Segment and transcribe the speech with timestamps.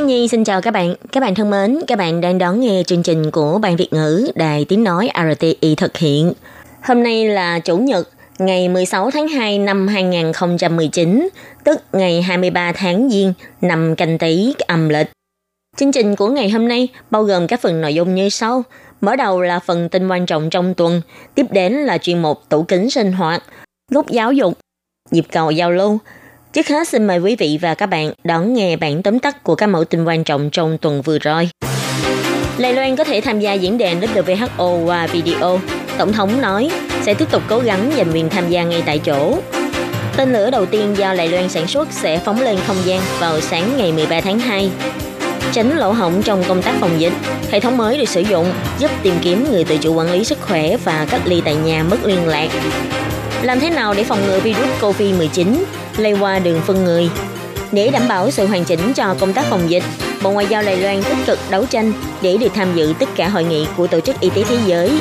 [0.00, 0.94] Thiên Nhi xin chào các bạn.
[1.12, 4.30] Các bạn thân mến, các bạn đang đón nghe chương trình của Ban Việt ngữ
[4.34, 6.32] Đài Tiếng Nói RTI thực hiện.
[6.82, 8.08] Hôm nay là Chủ nhật,
[8.38, 11.28] ngày 16 tháng 2 năm 2019,
[11.64, 15.06] tức ngày 23 tháng Giêng năm canh tí âm lịch.
[15.76, 18.62] Chương trình của ngày hôm nay bao gồm các phần nội dung như sau.
[19.00, 21.02] Mở đầu là phần tin quan trọng trong tuần,
[21.34, 23.42] tiếp đến là chuyên mục tủ kính sinh hoạt,
[23.90, 24.58] góc giáo dục,
[25.10, 25.98] nhịp cầu giao lưu.
[26.52, 29.54] Trước hết xin mời quý vị và các bạn đón nghe bản tóm tắt của
[29.54, 31.50] các mẫu tin quan trọng trong tuần vừa rồi.
[32.58, 35.60] Lài Loan có thể tham gia diễn đàn WHO qua video.
[35.98, 36.70] Tổng thống nói
[37.02, 39.38] sẽ tiếp tục cố gắng giành quyền tham gia ngay tại chỗ.
[40.16, 43.40] Tên lửa đầu tiên do Lài Loan sản xuất sẽ phóng lên không gian vào
[43.40, 44.70] sáng ngày 13 tháng 2.
[45.52, 47.12] Tránh lỗ hổng trong công tác phòng dịch,
[47.50, 50.38] hệ thống mới được sử dụng giúp tìm kiếm người tự chủ quản lý sức
[50.40, 52.48] khỏe và cách ly tại nhà mất liên lạc.
[53.42, 55.46] Làm thế nào để phòng ngừa virus COVID-19
[55.96, 57.10] lây qua đường phân người?
[57.72, 59.84] Để đảm bảo sự hoàn chỉnh cho công tác phòng dịch,
[60.22, 63.28] Bộ Ngoại giao Đài Loan tích cực đấu tranh để được tham dự tất cả
[63.28, 65.00] hội nghị của Tổ chức Y tế Thế giới.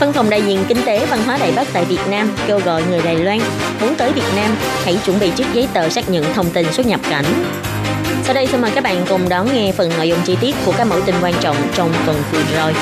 [0.00, 2.82] Văn phòng đại diện Kinh tế Văn hóa đài Bắc tại Việt Nam kêu gọi
[2.90, 3.38] người Đài Loan
[3.80, 6.86] muốn tới Việt Nam hãy chuẩn bị trước giấy tờ xác nhận thông tin xuất
[6.86, 7.24] nhập cảnh.
[8.24, 10.72] Sau đây xin mời các bạn cùng đón nghe phần nội dung chi tiết của
[10.76, 12.72] các mẫu tin quan trọng trong tuần vừa rồi.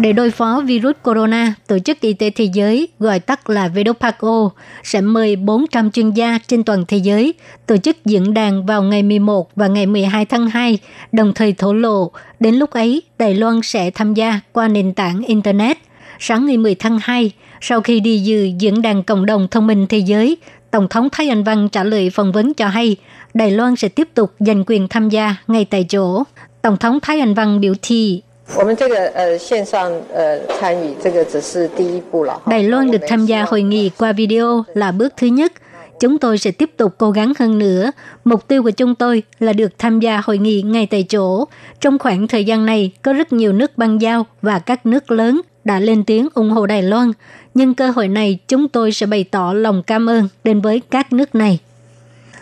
[0.00, 4.50] Để đối phó virus corona, Tổ chức Y tế Thế giới, gọi tắt là WHO,
[4.82, 7.34] sẽ mời 400 chuyên gia trên toàn thế giới
[7.66, 10.78] tổ chức diễn đàn vào ngày 11 và ngày 12 tháng 2,
[11.12, 15.22] đồng thời thổ lộ đến lúc ấy Đài Loan sẽ tham gia qua nền tảng
[15.26, 15.78] Internet.
[16.18, 19.86] Sáng ngày 10 tháng 2, sau khi đi dự diễn đàn cộng đồng thông minh
[19.88, 20.36] thế giới,
[20.70, 22.96] Tổng thống Thái Anh Văn trả lời phỏng vấn cho hay
[23.34, 26.22] Đài Loan sẽ tiếp tục giành quyền tham gia ngay tại chỗ.
[26.62, 28.22] Tổng thống Thái Anh Văn biểu thị
[28.57, 32.41] 我们这个呃线上呃参与，这个只是第一步了。
[32.45, 35.53] Đài Loan được tham gia hội nghị qua video là bước thứ nhất.
[35.99, 37.91] Chúng tôi sẽ tiếp tục cố gắng hơn nữa.
[38.23, 41.45] Mục tiêu của chúng tôi là được tham gia hội nghị ngay tại chỗ.
[41.81, 45.41] Trong khoảng thời gian này, có rất nhiều nước băng giao và các nước lớn
[45.63, 47.11] đã lên tiếng ủng hộ Đài Loan.
[47.53, 51.13] Nhưng cơ hội này, chúng tôi sẽ bày tỏ lòng cảm ơn đến với các
[51.13, 51.59] nước này.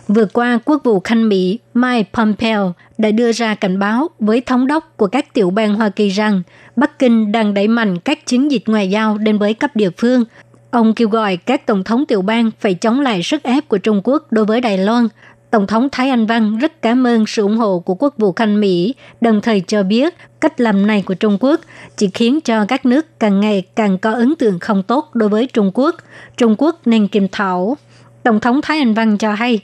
[0.08, 4.66] Vừa qua, Quốc vụ Khanh Mỹ Mike Pompeo đã đưa ra cảnh báo với thống
[4.66, 6.42] đốc của các tiểu bang Hoa Kỳ rằng
[6.76, 10.24] Bắc Kinh đang đẩy mạnh các chiến dịch ngoại giao đến với cấp địa phương.
[10.70, 14.00] Ông kêu gọi các tổng thống tiểu bang phải chống lại sức ép của Trung
[14.04, 15.08] Quốc đối với Đài Loan.
[15.50, 18.60] Tổng thống Thái Anh Văn rất cảm ơn sự ủng hộ của Quốc vụ Khanh
[18.60, 21.60] Mỹ, đồng thời cho biết cách làm này của Trung Quốc
[21.96, 25.46] chỉ khiến cho các nước càng ngày càng có ấn tượng không tốt đối với
[25.46, 25.94] Trung Quốc.
[26.36, 27.76] Trung Quốc nên kiềm thảo.
[28.22, 29.60] Tổng thống Thái Anh Văn cho hay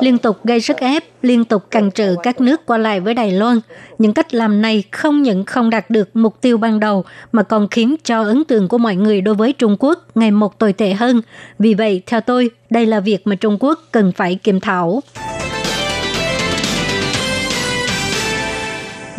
[0.00, 3.32] liên tục gây sức ép, liên tục cản trở các nước qua lại với Đài
[3.32, 3.60] Loan.
[3.98, 7.68] Những cách làm này không những không đạt được mục tiêu ban đầu mà còn
[7.68, 10.92] khiến cho ấn tượng của mọi người đối với Trung Quốc ngày một tồi tệ
[10.92, 11.22] hơn.
[11.58, 15.02] Vì vậy, theo tôi, đây là việc mà Trung Quốc cần phải kiểm thảo.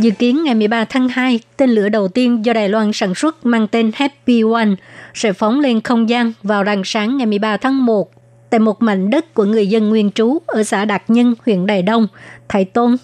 [0.02, 3.46] Dự kiến ngày 13 tháng 2, tên lửa đầu tiên do Đài Loan sản xuất
[3.46, 4.70] mang tên Happy One
[5.14, 8.12] sẽ phóng lên không gian vào rạng sáng ngày 13 tháng 1
[8.50, 11.82] tại một mảnh đất của người dân nguyên trú ở xã Đạt Nhân, huyện Đài
[11.82, 12.08] Đông,
[12.50, 12.98] Thái Tôn.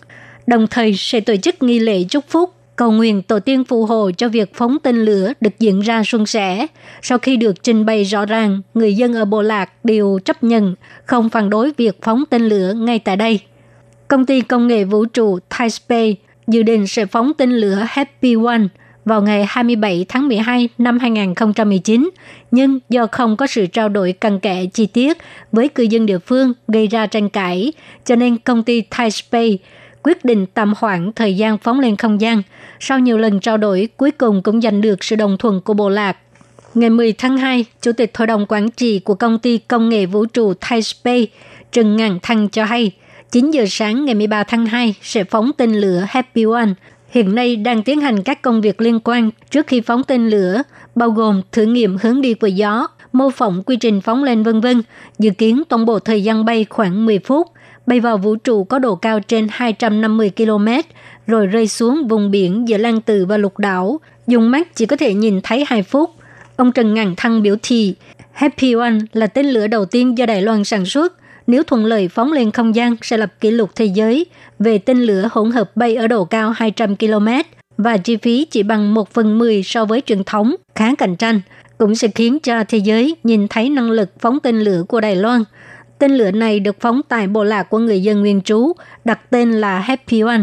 [0.47, 4.11] Đồng thời sẽ tổ chức nghi lễ chúc phúc cầu nguyện tổ tiên phù hộ
[4.17, 6.67] cho việc phóng tên lửa được diễn ra suôn sẻ.
[7.01, 10.75] Sau khi được trình bày rõ ràng, người dân ở Bộ Lạc đều chấp nhận,
[11.05, 13.39] không phản đối việc phóng tên lửa ngay tại đây.
[14.07, 16.13] Công ty công nghệ vũ trụ Thai Space
[16.47, 18.61] dự định sẽ phóng tên lửa Happy One
[19.05, 22.09] vào ngày 27 tháng 12 năm 2019,
[22.51, 25.17] nhưng do không có sự trao đổi cặn kẽ chi tiết
[25.51, 27.73] với cư dân địa phương gây ra tranh cãi,
[28.05, 29.55] cho nên công ty Thai Space
[30.03, 32.41] quyết định tạm hoãn thời gian phóng lên không gian.
[32.79, 35.89] Sau nhiều lần trao đổi, cuối cùng cũng giành được sự đồng thuận của Bộ
[35.89, 36.17] Lạc.
[36.73, 40.05] Ngày 10 tháng 2, Chủ tịch Hội đồng Quản trị của công ty công nghệ
[40.05, 41.25] vũ trụ Thai Space,
[41.71, 42.91] Trần Ngàn Thăng cho hay,
[43.31, 46.69] 9 giờ sáng ngày 13 tháng 2 sẽ phóng tên lửa Happy One.
[47.09, 50.61] Hiện nay đang tiến hành các công việc liên quan trước khi phóng tên lửa,
[50.95, 54.61] bao gồm thử nghiệm hướng đi của gió, mô phỏng quy trình phóng lên vân
[54.61, 54.81] vân.
[55.19, 57.47] Dự kiến toàn bộ thời gian bay khoảng 10 phút,
[57.85, 60.67] bay vào vũ trụ có độ cao trên 250 km,
[61.27, 63.99] rồi rơi xuống vùng biển giữa Lan Từ và Lục Đảo.
[64.27, 66.11] Dùng mắt chỉ có thể nhìn thấy 2 phút.
[66.55, 67.95] ông Trần Ngàn Thăng biểu thị
[68.31, 71.13] Happy One là tên lửa đầu tiên do Đài Loan sản xuất.
[71.47, 74.25] Nếu thuận lợi phóng lên không gian sẽ lập kỷ lục thế giới
[74.59, 77.27] về tên lửa hỗn hợp bay ở độ cao 200 km
[77.77, 81.41] và chi phí chỉ bằng 1 phần 10 so với truyền thống, khá cạnh tranh,
[81.77, 85.15] cũng sẽ khiến cho thế giới nhìn thấy năng lực phóng tên lửa của Đài
[85.15, 85.43] Loan.
[85.99, 88.73] Tên lửa này được phóng tại bộ lạc của người dân nguyên trú,
[89.05, 90.41] đặt tên là Happy One.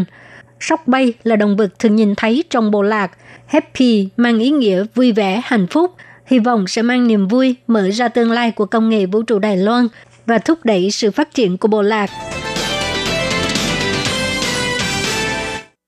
[0.59, 3.11] Sóc bay là động vật thường nhìn thấy trong bộ lạc.
[3.45, 5.91] Happy mang ý nghĩa vui vẻ, hạnh phúc,
[6.25, 9.39] hy vọng sẽ mang niềm vui mở ra tương lai của công nghệ vũ trụ
[9.39, 9.87] Đài Loan
[10.25, 12.09] và thúc đẩy sự phát triển của bộ lạc.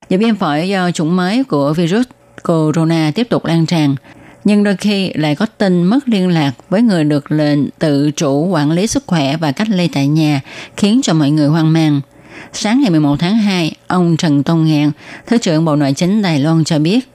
[0.10, 2.06] Dịch viêm phổi do chủng mới của virus
[2.44, 3.96] corona tiếp tục lan tràn,
[4.44, 8.48] nhưng đôi khi lại có tin mất liên lạc với người được lệnh tự chủ
[8.48, 10.42] quản lý sức khỏe và cách ly tại nhà,
[10.78, 12.02] khiến cho mọi người hoang mang.
[12.54, 14.92] Sáng ngày 11 tháng 2, ông Trần Tông Ngạn,
[15.28, 17.10] Thứ trưởng Bộ Nội chính Đài Loan cho biết,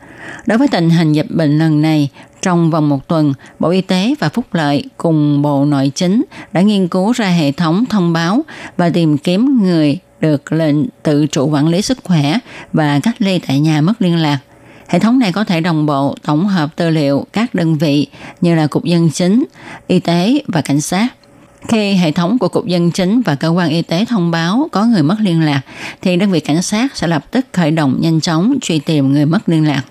[0.46, 2.08] đối với tình hình dịch bệnh lần này,
[2.42, 6.60] trong vòng một tuần, Bộ Y tế và Phúc Lợi cùng Bộ Nội chính đã
[6.60, 8.42] nghiên cứu ra hệ thống thông báo
[8.76, 12.38] và tìm kiếm người được lệnh tự chủ quản lý sức khỏe
[12.72, 14.38] và cách ly tại nhà mất liên lạc.
[14.88, 18.06] Hệ thống này có thể đồng bộ tổng hợp tư liệu các đơn vị
[18.40, 19.44] như là Cục Dân Chính,
[19.86, 21.08] Y tế và Cảnh sát.
[21.68, 24.84] Khi hệ thống của Cục Dân Chính và Cơ quan Y tế thông báo có
[24.84, 25.60] người mất liên lạc,
[26.02, 29.26] thì đơn vị cảnh sát sẽ lập tức khởi động nhanh chóng truy tìm người
[29.26, 29.82] mất liên lạc.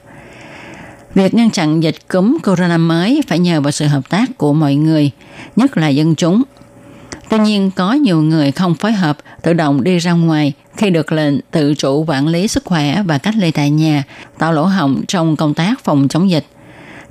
[1.16, 4.76] Việc ngăn chặn dịch cúm corona mới phải nhờ vào sự hợp tác của mọi
[4.76, 5.12] người,
[5.56, 6.44] nhất là dân chúng.
[7.30, 11.12] Tuy nhiên, có nhiều người không phối hợp, tự động đi ra ngoài khi được
[11.12, 14.04] lệnh tự chủ quản lý sức khỏe và cách ly tại nhà,
[14.38, 16.46] tạo lỗ hổng trong công tác phòng chống dịch.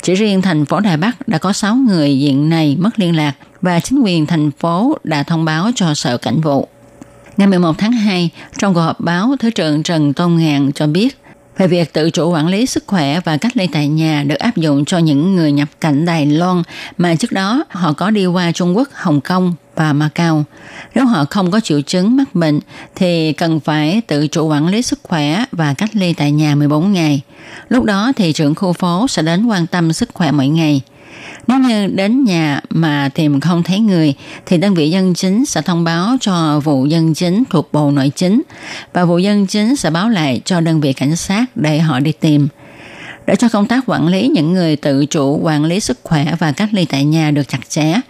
[0.02, 3.32] Chỉ riêng thành phố Đài Bắc đã có 6 người diện này mất liên lạc
[3.62, 6.68] và chính quyền thành phố đã thông báo cho Sở Cảnh vụ.
[7.36, 11.19] Ngày 11 tháng 2, trong cuộc họp báo, Thứ trưởng Trần Tôn Ngạn cho biết
[11.60, 14.56] về việc tự chủ quản lý sức khỏe và cách ly tại nhà được áp
[14.56, 16.62] dụng cho những người nhập cảnh Đài Loan
[16.98, 20.44] mà trước đó họ có đi qua Trung Quốc, Hồng Kông và Macau.
[20.94, 22.60] Nếu họ không có triệu chứng mắc bệnh
[22.94, 26.92] thì cần phải tự chủ quản lý sức khỏe và cách ly tại nhà 14
[26.92, 27.20] ngày.
[27.68, 30.80] Lúc đó thì trưởng khu phố sẽ đến quan tâm sức khỏe mỗi ngày.
[31.46, 34.14] Nếu như đến nhà mà tìm không thấy người
[34.46, 38.12] thì đơn vị dân chính sẽ thông báo cho vụ dân chính thuộc Bộ Nội
[38.16, 38.42] chính
[38.92, 42.12] và vụ dân chính sẽ báo lại cho đơn vị cảnh sát để họ đi
[42.12, 42.48] tìm.
[43.26, 46.52] Để cho công tác quản lý những người tự chủ quản lý sức khỏe và
[46.52, 48.00] cách ly tại nhà được chặt chẽ,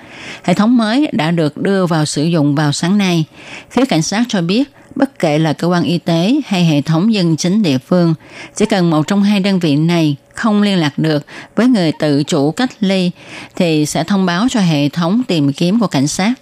[0.42, 3.24] hệ thống mới đã được đưa vào sử dụng vào sáng nay.
[3.70, 7.14] Phía cảnh sát cho biết bất kể là cơ quan y tế hay hệ thống
[7.14, 8.14] dân chính địa phương,
[8.56, 11.26] chỉ cần một trong hai đơn vị này không liên lạc được
[11.56, 13.10] với người tự chủ cách ly
[13.56, 16.32] thì sẽ thông báo cho hệ thống tìm kiếm của cảnh sát.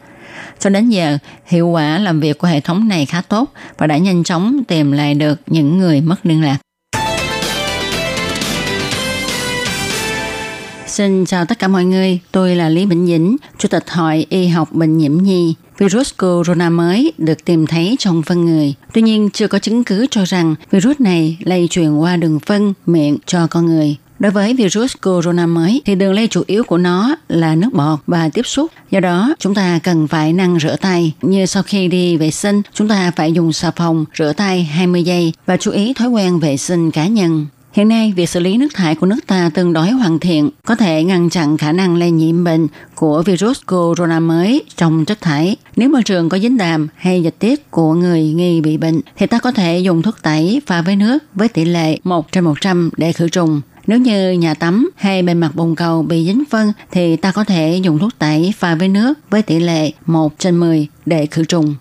[0.58, 3.96] Cho đến giờ, hiệu quả làm việc của hệ thống này khá tốt và đã
[3.96, 6.58] nhanh chóng tìm lại được những người mất liên lạc.
[10.98, 14.46] Xin chào tất cả mọi người, tôi là Lý Bình Dĩnh, Chủ tịch Hội Y
[14.46, 15.54] học Bệnh nhiễm nhi.
[15.78, 18.74] Virus corona mới được tìm thấy trong phân người.
[18.92, 22.74] Tuy nhiên, chưa có chứng cứ cho rằng virus này lây truyền qua đường phân,
[22.86, 23.96] miệng cho con người.
[24.18, 27.98] Đối với virus corona mới thì đường lây chủ yếu của nó là nước bọt
[28.06, 28.70] và tiếp xúc.
[28.90, 31.12] Do đó, chúng ta cần phải năng rửa tay.
[31.22, 35.02] Như sau khi đi vệ sinh, chúng ta phải dùng xà phòng rửa tay 20
[35.02, 37.46] giây và chú ý thói quen vệ sinh cá nhân.
[37.72, 40.74] Hiện nay, việc xử lý nước thải của nước ta tương đối hoàn thiện, có
[40.74, 45.56] thể ngăn chặn khả năng lây nhiễm bệnh của virus corona mới trong chất thải.
[45.76, 49.26] Nếu môi trường có dính đàm hay dịch tiết của người nghi bị bệnh, thì
[49.26, 52.90] ta có thể dùng thuốc tẩy pha với nước với tỷ lệ 1 trên 100
[52.96, 53.60] để khử trùng.
[53.86, 57.44] Nếu như nhà tắm hay bề mặt bồn cầu bị dính phân thì ta có
[57.44, 61.44] thể dùng thuốc tẩy pha với nước với tỷ lệ 1 trên 10 để khử
[61.44, 61.74] trùng.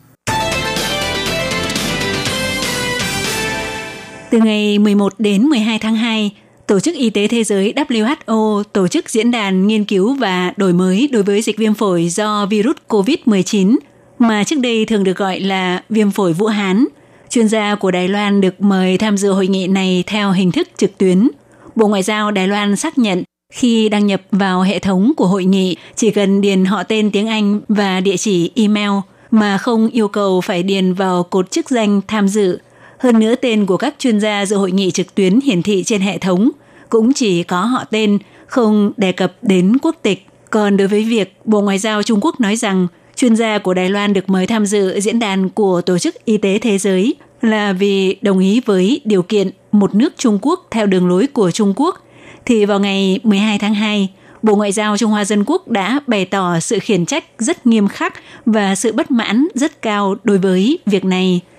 [4.29, 6.31] Từ ngày 11 đến 12 tháng 2,
[6.67, 10.73] Tổ chức Y tế Thế giới WHO tổ chức diễn đàn nghiên cứu và đổi
[10.73, 13.77] mới đối với dịch viêm phổi do virus COVID-19,
[14.19, 16.85] mà trước đây thường được gọi là viêm phổi Vũ Hán.
[17.29, 20.67] Chuyên gia của Đài Loan được mời tham dự hội nghị này theo hình thức
[20.77, 21.29] trực tuyến.
[21.75, 25.45] Bộ Ngoại giao Đài Loan xác nhận khi đăng nhập vào hệ thống của hội
[25.45, 28.91] nghị chỉ cần điền họ tên tiếng Anh và địa chỉ email
[29.31, 32.59] mà không yêu cầu phải điền vào cột chức danh tham dự
[32.97, 36.01] hơn nữa tên của các chuyên gia dự hội nghị trực tuyến hiển thị trên
[36.01, 36.49] hệ thống
[36.89, 40.25] cũng chỉ có họ tên, không đề cập đến quốc tịch.
[40.49, 43.89] Còn đối với việc Bộ Ngoại giao Trung Quốc nói rằng chuyên gia của Đài
[43.89, 47.73] Loan được mời tham dự diễn đàn của Tổ chức Y tế Thế giới là
[47.73, 51.73] vì đồng ý với điều kiện một nước Trung Quốc theo đường lối của Trung
[51.75, 52.05] Quốc,
[52.45, 54.09] thì vào ngày 12 tháng 2,
[54.43, 57.87] Bộ Ngoại giao Trung Hoa Dân Quốc đã bày tỏ sự khiển trách rất nghiêm
[57.87, 58.13] khắc
[58.45, 61.41] và sự bất mãn rất cao đối với việc này–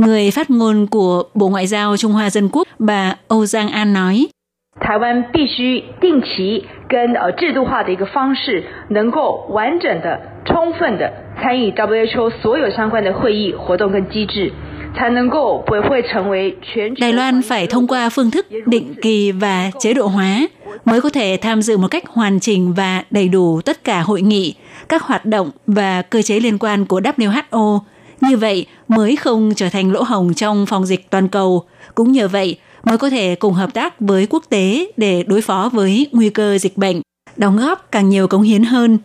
[0.00, 3.92] Người phát ngôn của Bộ Ngoại giao Trung Hoa Dân Quốc bà Âu Giang An
[3.92, 4.26] nói,
[17.00, 20.46] Đài Loan phải thông qua phương thức định kỳ và chế độ hóa
[20.84, 24.22] mới có thể tham dự một cách hoàn chỉnh và đầy đủ tất cả hội
[24.22, 24.54] nghị,
[24.88, 27.78] các hoạt động và cơ chế liên quan của WHO
[28.20, 31.64] như vậy mới không trở thành lỗ hồng trong phòng dịch toàn cầu.
[31.94, 35.70] Cũng nhờ vậy mới có thể cùng hợp tác với quốc tế để đối phó
[35.72, 37.00] với nguy cơ dịch bệnh,
[37.36, 38.98] đóng góp càng nhiều cống hiến hơn.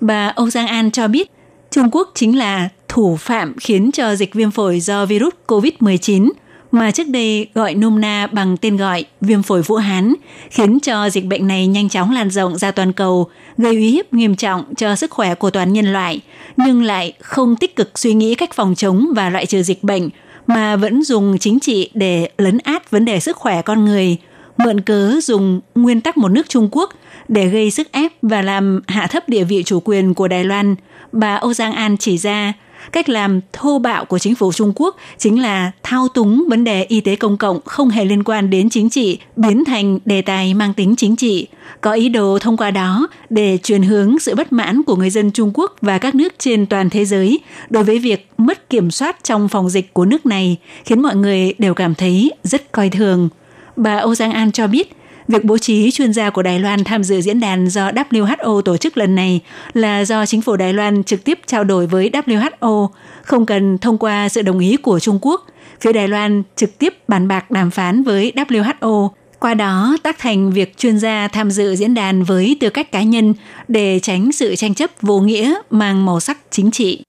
[0.00, 1.30] Bà Âu Giang An cho biết,
[1.70, 6.30] Trung Quốc chính là thủ phạm khiến cho dịch viêm phổi do virus COVID-19
[6.72, 10.14] mà trước đây gọi nôm na bằng tên gọi viêm phổi Vũ Hán,
[10.50, 14.12] khiến cho dịch bệnh này nhanh chóng lan rộng ra toàn cầu, gây uy hiếp
[14.12, 16.20] nghiêm trọng cho sức khỏe của toàn nhân loại,
[16.56, 20.08] nhưng lại không tích cực suy nghĩ cách phòng chống và loại trừ dịch bệnh,
[20.46, 24.16] mà vẫn dùng chính trị để lấn át vấn đề sức khỏe con người,
[24.56, 26.92] mượn cớ dùng nguyên tắc một nước Trung Quốc
[27.28, 30.74] để gây sức ép và làm hạ thấp địa vị chủ quyền của Đài Loan.
[31.12, 32.52] Bà Âu Giang An chỉ ra,
[32.92, 36.84] cách làm thô bạo của chính phủ Trung Quốc chính là thao túng vấn đề
[36.84, 40.54] y tế công cộng không hề liên quan đến chính trị, biến thành đề tài
[40.54, 41.46] mang tính chính trị,
[41.80, 45.30] có ý đồ thông qua đó để truyền hướng sự bất mãn của người dân
[45.30, 47.40] Trung Quốc và các nước trên toàn thế giới
[47.70, 51.54] đối với việc mất kiểm soát trong phòng dịch của nước này, khiến mọi người
[51.58, 53.28] đều cảm thấy rất coi thường.
[53.76, 54.96] Bà Âu Giang An cho biết,
[55.28, 58.76] Việc bố trí chuyên gia của Đài Loan tham dự diễn đàn do WHO tổ
[58.76, 59.40] chức lần này
[59.74, 62.88] là do chính phủ Đài Loan trực tiếp trao đổi với WHO,
[63.22, 65.46] không cần thông qua sự đồng ý của Trung Quốc.
[65.80, 70.52] Phía Đài Loan trực tiếp bàn bạc đàm phán với WHO, qua đó tác thành
[70.52, 73.34] việc chuyên gia tham dự diễn đàn với tư cách cá nhân
[73.68, 77.02] để tránh sự tranh chấp vô nghĩa mang màu sắc chính trị.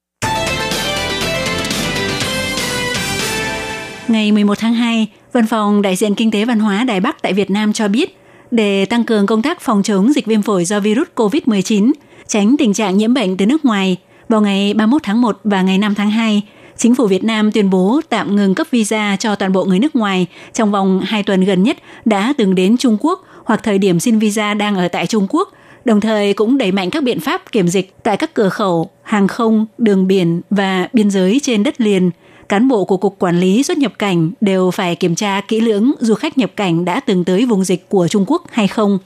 [4.08, 7.34] Ngày 11 tháng 2, Văn phòng Đại diện Kinh tế Văn hóa Đài Bắc tại
[7.34, 8.18] Việt Nam cho biết,
[8.52, 11.92] để tăng cường công tác phòng chống dịch viêm phổi do virus COVID-19,
[12.28, 13.98] tránh tình trạng nhiễm bệnh từ nước ngoài,
[14.30, 16.42] vào ngày 31 tháng 1 và ngày 5 tháng 2,
[16.78, 19.96] Chính phủ Việt Nam tuyên bố tạm ngừng cấp visa cho toàn bộ người nước
[19.96, 24.00] ngoài trong vòng 2 tuần gần nhất đã từng đến Trung Quốc hoặc thời điểm
[24.00, 25.50] xin visa đang ở tại Trung Quốc,
[25.86, 29.28] đồng thời cũng đẩy mạnh các biện pháp kiểm dịch tại các cửa khẩu, hàng
[29.28, 32.12] không, đường biển và biên giới trên đất liền–
[32.50, 35.92] cán bộ của Cục Quản lý xuất nhập cảnh đều phải kiểm tra kỹ lưỡng
[36.00, 38.98] du khách nhập cảnh đã từng tới vùng dịch của Trung Quốc hay không.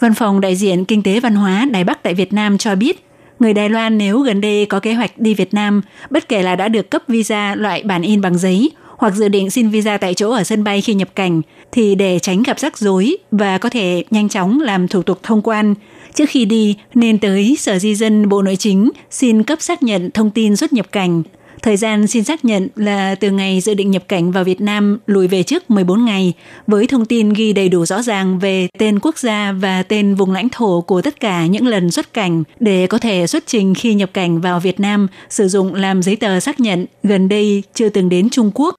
[0.00, 3.04] Văn phòng đại diện Kinh tế Văn hóa Đài Bắc tại Việt Nam cho biết,
[3.38, 6.56] người Đài Loan nếu gần đây có kế hoạch đi Việt Nam, bất kể là
[6.56, 10.14] đã được cấp visa loại bản in bằng giấy hoặc dự định xin visa tại
[10.14, 11.42] chỗ ở sân bay khi nhập cảnh,
[11.72, 15.42] thì để tránh gặp rắc rối và có thể nhanh chóng làm thủ tục thông
[15.42, 15.74] quan,
[16.14, 20.10] trước khi đi nên tới Sở Di dân Bộ Nội chính xin cấp xác nhận
[20.10, 21.22] thông tin xuất nhập cảnh
[21.66, 24.98] Thời gian xin xác nhận là từ ngày dự định nhập cảnh vào Việt Nam
[25.06, 26.32] lùi về trước 14 ngày,
[26.66, 30.32] với thông tin ghi đầy đủ rõ ràng về tên quốc gia và tên vùng
[30.32, 33.94] lãnh thổ của tất cả những lần xuất cảnh để có thể xuất trình khi
[33.94, 37.88] nhập cảnh vào Việt Nam sử dụng làm giấy tờ xác nhận gần đây chưa
[37.88, 38.74] từng đến Trung Quốc.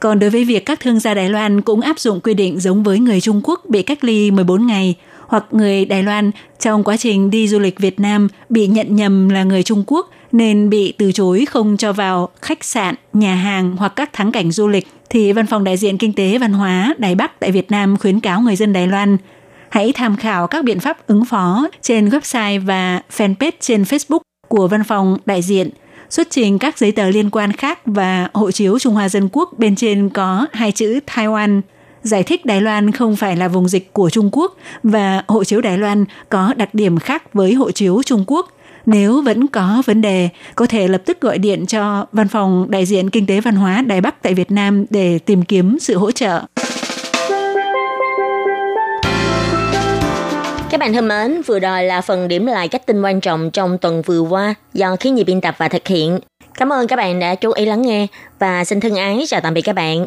[0.00, 2.82] Còn đối với việc các thương gia Đài Loan cũng áp dụng quy định giống
[2.82, 4.94] với người Trung Quốc bị cách ly 14 ngày,
[5.26, 9.28] hoặc người Đài Loan trong quá trình đi du lịch Việt Nam bị nhận nhầm
[9.28, 13.76] là người Trung Quốc nên bị từ chối không cho vào khách sạn, nhà hàng
[13.76, 16.94] hoặc các thắng cảnh du lịch, thì Văn phòng Đại diện Kinh tế Văn hóa
[16.98, 19.16] Đài Bắc tại Việt Nam khuyến cáo người dân Đài Loan
[19.68, 24.68] hãy tham khảo các biện pháp ứng phó trên website và fanpage trên Facebook của
[24.68, 25.70] Văn phòng Đại diện,
[26.10, 29.50] xuất trình các giấy tờ liên quan khác và hộ chiếu Trung Hoa Dân Quốc
[29.58, 31.60] bên trên có hai chữ Taiwan
[32.02, 35.60] giải thích Đài Loan không phải là vùng dịch của Trung Quốc và hộ chiếu
[35.60, 38.55] Đài Loan có đặc điểm khác với hộ chiếu Trung Quốc.
[38.86, 42.86] Nếu vẫn có vấn đề, có thể lập tức gọi điện cho Văn phòng Đại
[42.86, 46.10] diện Kinh tế Văn hóa Đài Bắc tại Việt Nam để tìm kiếm sự hỗ
[46.10, 46.42] trợ.
[50.70, 53.78] Các bạn thân mến, vừa rồi là phần điểm lại các tin quan trọng trong
[53.78, 56.18] tuần vừa qua do khí nhị biên tập và thực hiện.
[56.58, 58.06] Cảm ơn các bạn đã chú ý lắng nghe
[58.38, 60.06] và xin thân ái chào tạm biệt các bạn.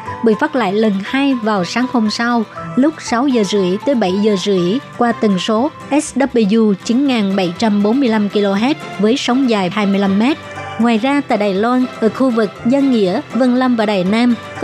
[0.25, 2.43] bị phát lại lần hai vào sáng hôm sau
[2.75, 9.17] lúc 6 giờ rưỡi tới 7 giờ rưỡi qua tần số SW 9745 kHz với
[9.17, 10.23] sóng dài 25 m.
[10.79, 14.35] Ngoài ra tại Đài Loan, ở khu vực Dân Nghĩa, Vân Lâm và Đài Nam